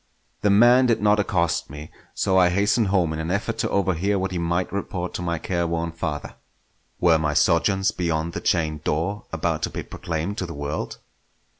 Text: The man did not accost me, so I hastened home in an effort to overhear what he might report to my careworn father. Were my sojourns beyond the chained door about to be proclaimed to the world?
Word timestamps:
The 0.41 0.49
man 0.49 0.87
did 0.87 0.99
not 0.99 1.19
accost 1.19 1.69
me, 1.69 1.91
so 2.15 2.35
I 2.35 2.49
hastened 2.49 2.87
home 2.87 3.13
in 3.13 3.19
an 3.19 3.29
effort 3.29 3.59
to 3.59 3.69
overhear 3.69 4.17
what 4.17 4.31
he 4.31 4.39
might 4.39 4.73
report 4.73 5.13
to 5.13 5.21
my 5.21 5.37
careworn 5.37 5.91
father. 5.91 6.33
Were 6.99 7.19
my 7.19 7.35
sojourns 7.35 7.91
beyond 7.91 8.33
the 8.33 8.41
chained 8.41 8.83
door 8.83 9.25
about 9.31 9.61
to 9.61 9.69
be 9.69 9.83
proclaimed 9.83 10.39
to 10.39 10.47
the 10.47 10.55
world? 10.55 10.97